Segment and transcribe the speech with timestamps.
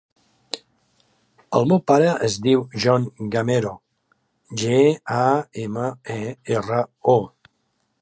[1.59, 3.07] El meu pare es diu John
[3.37, 3.75] Gamero:
[4.65, 4.83] ge,
[5.21, 5.23] a,
[5.69, 5.89] ema,
[6.19, 6.21] e,
[6.59, 6.85] erra,
[7.19, 7.21] o.